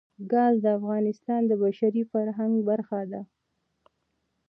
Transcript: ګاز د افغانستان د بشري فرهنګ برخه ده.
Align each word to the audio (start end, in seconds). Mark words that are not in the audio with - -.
ګاز 0.31 0.55
د 0.63 0.65
افغانستان 0.79 1.41
د 1.47 1.51
بشري 1.63 2.03
فرهنګ 2.11 2.53
برخه 2.69 2.99
ده. 3.11 3.21